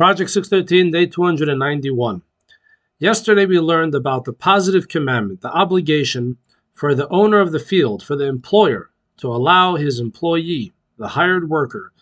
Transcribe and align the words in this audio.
Project 0.00 0.30
613, 0.30 0.92
day 0.92 1.04
291. 1.04 2.22
Yesterday 2.98 3.44
we 3.44 3.60
learned 3.60 3.94
about 3.94 4.24
the 4.24 4.32
positive 4.32 4.88
commandment, 4.88 5.42
the 5.42 5.52
obligation 5.52 6.38
for 6.72 6.94
the 6.94 7.06
owner 7.10 7.38
of 7.38 7.52
the 7.52 7.58
field, 7.58 8.02
for 8.02 8.16
the 8.16 8.24
employer, 8.24 8.88
to 9.18 9.28
allow 9.28 9.76
his 9.76 10.00
employee, 10.00 10.72
the 10.96 11.08
hired 11.08 11.50
worker, 11.50 11.92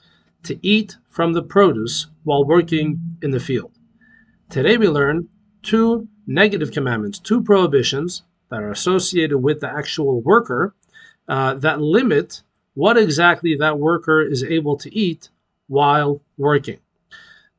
to 0.44 0.64
eat 0.64 0.96
from 1.10 1.32
the 1.32 1.42
produce 1.42 2.06
while 2.22 2.44
working 2.44 3.00
in 3.20 3.32
the 3.32 3.40
field. 3.40 3.72
Today 4.48 4.76
we 4.76 4.86
learn 4.86 5.28
two 5.64 6.06
negative 6.24 6.70
commandments, 6.70 7.18
two 7.18 7.42
prohibitions 7.42 8.22
that 8.48 8.62
are 8.62 8.70
associated 8.70 9.38
with 9.38 9.58
the 9.58 9.68
actual 9.68 10.20
worker 10.20 10.72
uh, 11.26 11.54
that 11.54 11.80
limit 11.80 12.42
what 12.74 12.96
exactly 12.96 13.56
that 13.56 13.80
worker 13.80 14.22
is 14.22 14.44
able 14.44 14.76
to 14.76 14.94
eat 14.96 15.30
while 15.66 16.20
working. 16.36 16.78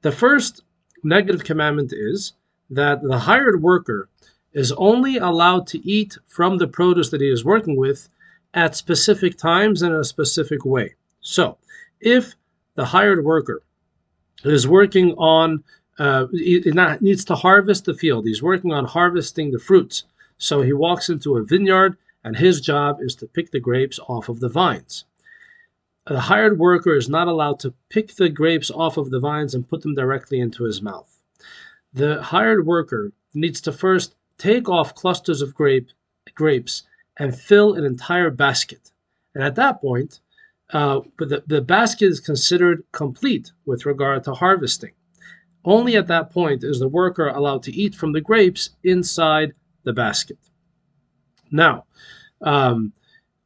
The 0.01 0.11
first 0.13 0.63
negative 1.03 1.43
commandment 1.43 1.91
is 1.91 2.33
that 2.69 3.03
the 3.03 3.19
hired 3.19 3.61
worker 3.61 4.07
is 4.53 4.71
only 4.73 5.17
allowed 5.17 5.67
to 5.67 5.87
eat 5.87 6.17
from 6.25 6.57
the 6.57 6.67
produce 6.67 7.09
that 7.09 7.19
he 7.19 7.29
is 7.29 7.43
working 7.43 7.75
with 7.75 8.09
at 8.53 8.77
specific 8.77 9.37
times 9.37 9.81
and 9.81 9.93
in 9.93 9.99
a 9.99 10.03
specific 10.05 10.63
way. 10.63 10.95
So, 11.19 11.57
if 11.99 12.35
the 12.75 12.85
hired 12.85 13.25
worker 13.25 13.61
is 14.45 14.67
working 14.67 15.13
on, 15.15 15.65
uh, 15.97 16.27
he 16.27 16.61
needs 17.01 17.25
to 17.25 17.35
harvest 17.35 17.83
the 17.83 17.93
field, 17.93 18.25
he's 18.25 18.41
working 18.41 18.71
on 18.71 18.85
harvesting 18.85 19.51
the 19.51 19.59
fruits. 19.59 20.05
So 20.37 20.61
he 20.61 20.71
walks 20.71 21.09
into 21.09 21.35
a 21.35 21.43
vineyard, 21.43 21.97
and 22.23 22.37
his 22.37 22.61
job 22.61 22.99
is 23.01 23.15
to 23.15 23.27
pick 23.27 23.51
the 23.51 23.59
grapes 23.59 23.99
off 24.07 24.29
of 24.29 24.39
the 24.39 24.47
vines 24.47 25.03
the 26.09 26.19
hired 26.19 26.57
worker 26.57 26.95
is 26.95 27.07
not 27.07 27.27
allowed 27.27 27.59
to 27.59 27.73
pick 27.89 28.15
the 28.15 28.29
grapes 28.29 28.71
off 28.71 28.97
of 28.97 29.11
the 29.11 29.19
vines 29.19 29.53
and 29.53 29.69
put 29.69 29.83
them 29.83 29.93
directly 29.93 30.39
into 30.39 30.63
his 30.63 30.81
mouth. 30.81 31.19
The 31.93 32.21
hired 32.21 32.65
worker 32.65 33.13
needs 33.35 33.61
to 33.61 33.71
first 33.71 34.15
take 34.39 34.67
off 34.67 34.95
clusters 34.95 35.41
of 35.41 35.53
grape, 35.53 35.89
grapes 36.33 36.83
and 37.17 37.37
fill 37.37 37.75
an 37.75 37.85
entire 37.85 38.31
basket. 38.31 38.91
And 39.35 39.43
at 39.43 39.55
that 39.55 39.81
point, 39.81 40.19
uh, 40.73 41.01
the, 41.19 41.43
the 41.45 41.61
basket 41.61 42.07
is 42.07 42.19
considered 42.19 42.83
complete 42.91 43.51
with 43.65 43.85
regard 43.85 44.23
to 44.23 44.33
harvesting. 44.33 44.93
Only 45.63 45.95
at 45.95 46.07
that 46.07 46.31
point 46.31 46.63
is 46.63 46.79
the 46.79 46.87
worker 46.87 47.27
allowed 47.27 47.63
to 47.63 47.75
eat 47.75 47.93
from 47.93 48.13
the 48.13 48.21
grapes 48.21 48.71
inside 48.83 49.53
the 49.83 49.93
basket. 49.93 50.39
Now, 51.51 51.85
um, 52.41 52.93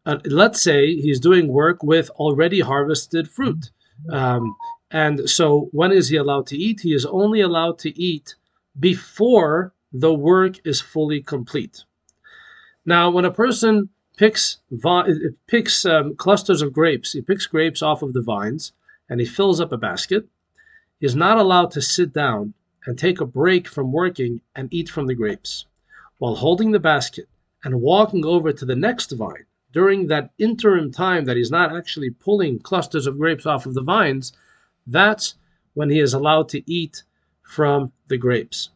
uh, 0.05 0.17
let's 0.25 0.61
say 0.61 0.95
he's 0.95 1.19
doing 1.19 1.47
work 1.47 1.83
with 1.83 2.09
already 2.11 2.59
harvested 2.59 3.29
fruit. 3.29 3.71
Um, 4.09 4.55
and 4.91 5.29
so 5.29 5.69
when 5.71 5.91
is 5.91 6.09
he 6.09 6.17
allowed 6.17 6.47
to 6.47 6.57
eat? 6.57 6.81
He 6.81 6.93
is 6.93 7.05
only 7.05 7.41
allowed 7.41 7.79
to 7.79 7.99
eat 7.99 8.35
before 8.79 9.73
the 9.91 10.13
work 10.13 10.65
is 10.65 10.81
fully 10.81 11.21
complete. 11.21 11.83
Now, 12.85 13.09
when 13.09 13.25
a 13.25 13.31
person 13.31 13.89
picks 14.17 14.57
picks 15.47 15.85
um, 15.85 16.15
clusters 16.15 16.61
of 16.61 16.73
grapes, 16.73 17.13
he 17.13 17.21
picks 17.21 17.47
grapes 17.47 17.81
off 17.81 18.01
of 18.01 18.13
the 18.13 18.21
vines 18.21 18.73
and 19.09 19.19
he 19.19 19.25
fills 19.25 19.61
up 19.61 19.71
a 19.71 19.77
basket. 19.77 20.27
he 20.99 21.05
is 21.05 21.15
not 21.15 21.37
allowed 21.37 21.71
to 21.71 21.81
sit 21.81 22.13
down 22.13 22.53
and 22.85 22.99
take 22.99 23.21
a 23.21 23.25
break 23.25 23.67
from 23.67 23.91
working 23.91 24.41
and 24.55 24.73
eat 24.73 24.89
from 24.89 25.07
the 25.07 25.15
grapes 25.15 25.65
while 26.17 26.35
holding 26.35 26.71
the 26.71 26.79
basket 26.79 27.27
and 27.63 27.81
walking 27.81 28.25
over 28.25 28.51
to 28.51 28.65
the 28.65 28.75
next 28.75 29.11
vine 29.11 29.45
during 29.73 30.07
that 30.07 30.29
interim 30.37 30.91
time 30.91 31.25
that 31.25 31.35
he's 31.35 31.51
not 31.51 31.75
actually 31.75 32.11
pulling 32.11 32.59
clusters 32.59 33.07
of 33.07 33.17
grapes 33.17 33.45
off 33.45 33.65
of 33.65 33.73
the 33.73 33.81
vines, 33.81 34.31
that's 34.87 35.35
when 35.73 35.89
he 35.89 35.99
is 35.99 36.13
allowed 36.13 36.47
to 36.49 36.71
eat 36.71 37.03
from 37.41 37.91
the 38.07 38.17
grapes. 38.17 38.69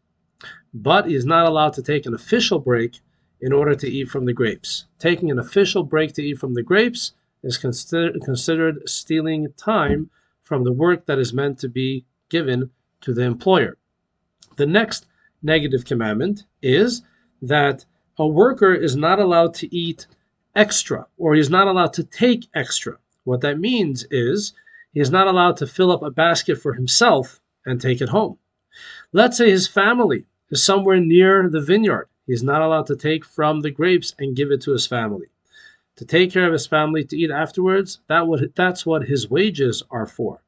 But 0.74 1.06
he 1.06 1.16
is 1.16 1.26
not 1.26 1.48
allowed 1.48 1.74
to 1.74 1.84
take 1.84 2.06
an 2.06 2.14
official 2.14 2.60
break 2.60 3.00
in 3.40 3.54
order 3.54 3.76
to 3.76 3.88
eat 3.88 4.10
from 4.10 4.26
the 4.26 4.34
grapes. 4.34 4.86
Taking 4.98 5.30
an 5.30 5.40
official 5.40 5.84
break 5.84 6.14
to 6.14 6.24
eat 6.24 6.40
from 6.40 6.56
the 6.56 6.64
grapes 6.64 7.14
is 7.44 7.58
consider- 7.58 8.18
considered 8.20 8.90
stealing 8.90 9.54
time 9.56 10.10
from 10.42 10.64
the 10.64 10.72
work 10.72 11.06
that 11.06 11.20
is 11.20 11.34
meant 11.34 11.60
to 11.60 11.70
be 11.70 12.06
given 12.30 12.72
to 13.02 13.14
the 13.14 13.24
employer. 13.24 13.78
The 14.56 14.66
next 14.66 15.06
negative 15.44 15.86
commandment 15.86 16.46
is 16.64 17.04
that 17.42 17.86
a 18.18 18.28
worker 18.28 18.74
is 18.74 18.96
not 18.96 19.20
allowed 19.20 19.54
to 19.56 19.76
eat 19.76 20.08
extra, 20.58 21.06
or 21.18 21.36
he's 21.36 21.50
not 21.50 21.68
allowed 21.68 21.94
to 21.94 22.04
take 22.04 22.50
extra. 22.54 22.98
What 23.24 23.42
that 23.42 23.60
means 23.60 24.06
is 24.10 24.54
he 24.92 25.00
is 25.00 25.12
not 25.12 25.28
allowed 25.28 25.58
to 25.58 25.68
fill 25.68 25.92
up 25.92 26.02
a 26.02 26.10
basket 26.10 26.58
for 26.58 26.74
himself 26.74 27.40
and 27.66 27.80
take 27.80 28.02
it 28.02 28.10
home. 28.10 28.40
Let's 29.14 29.38
say 29.38 29.50
his 29.50 29.68
family 29.68 30.26
is 30.50 30.64
somewhere 30.64 31.00
near 31.00 31.48
the 31.48 31.62
vineyard. 31.62 32.08
He's 32.26 32.44
not 32.44 32.62
allowed 32.62 32.88
to 32.88 32.96
take 32.96 33.24
from 33.24 33.62
the 33.62 33.72
grapes 33.72 34.14
and 34.20 34.36
give 34.36 34.52
it 34.52 34.62
to 34.62 34.72
his 34.72 34.88
family. 34.88 35.28
To 35.98 36.06
take 36.06 36.32
care 36.32 36.46
of 36.46 36.54
his 36.54 36.68
family 36.68 37.04
to 37.06 37.18
eat 37.18 37.32
afterwards, 37.32 38.00
that 38.08 38.28
would, 38.28 38.54
that's 38.56 38.86
what 38.86 39.08
his 39.08 39.30
wages 39.30 39.84
are 39.90 40.06
for. 40.06 40.42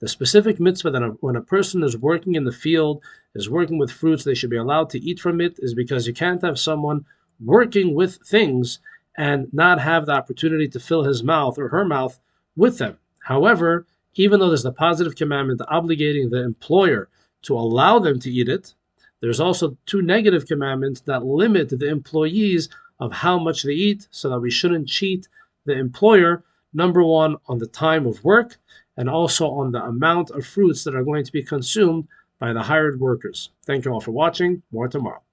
The 0.00 0.08
specific 0.08 0.60
mitzvah 0.60 0.90
that 0.90 1.02
a, 1.02 1.08
when 1.20 1.36
a 1.36 1.40
person 1.40 1.82
is 1.82 1.96
working 1.96 2.34
in 2.34 2.44
the 2.44 2.52
field, 2.52 3.02
is 3.34 3.50
working 3.50 3.78
with 3.78 3.90
fruits, 3.90 4.24
they 4.24 4.34
should 4.34 4.50
be 4.50 4.56
allowed 4.56 4.90
to 4.90 5.00
eat 5.00 5.18
from 5.18 5.40
it, 5.40 5.58
is 5.58 5.74
because 5.74 6.06
you 6.06 6.12
can't 6.12 6.42
have 6.42 6.58
someone 6.58 7.06
working 7.40 7.94
with 7.94 8.16
things 8.16 8.78
and 9.16 9.52
not 9.52 9.80
have 9.80 10.06
the 10.06 10.12
opportunity 10.12 10.68
to 10.68 10.80
fill 10.80 11.04
his 11.04 11.22
mouth 11.22 11.58
or 11.58 11.68
her 11.68 11.84
mouth 11.84 12.18
with 12.56 12.78
them. 12.78 12.98
However, 13.20 13.86
even 14.14 14.40
though 14.40 14.48
there's 14.48 14.62
the 14.62 14.72
positive 14.72 15.16
commandment 15.16 15.60
obligating 15.60 16.30
the 16.30 16.42
employer 16.42 17.08
to 17.42 17.54
allow 17.54 17.98
them 17.98 18.18
to 18.20 18.30
eat 18.30 18.48
it, 18.48 18.74
there's 19.20 19.40
also 19.40 19.76
two 19.86 20.02
negative 20.02 20.46
commandments 20.46 21.00
that 21.02 21.24
limit 21.24 21.68
the 21.68 21.88
employees 21.88 22.68
of 23.00 23.12
how 23.12 23.38
much 23.38 23.62
they 23.62 23.72
eat 23.72 24.08
so 24.10 24.28
that 24.30 24.40
we 24.40 24.50
shouldn't 24.50 24.88
cheat 24.88 25.28
the 25.64 25.72
employer, 25.72 26.44
number 26.72 27.02
one, 27.02 27.36
on 27.46 27.58
the 27.58 27.66
time 27.66 28.06
of 28.06 28.24
work, 28.24 28.56
and 28.96 29.08
also 29.10 29.50
on 29.50 29.72
the 29.72 29.82
amount 29.82 30.30
of 30.30 30.46
fruits 30.46 30.84
that 30.84 30.94
are 30.94 31.04
going 31.04 31.24
to 31.24 31.32
be 31.32 31.42
consumed 31.42 32.06
by 32.38 32.52
the 32.52 32.62
hired 32.62 33.00
workers. 33.00 33.50
Thank 33.64 33.84
you 33.84 33.92
all 33.92 34.00
for 34.00 34.12
watching. 34.12 34.62
More 34.70 34.88
tomorrow. 34.88 35.25